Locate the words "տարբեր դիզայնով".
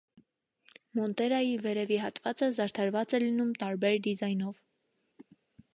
3.65-4.65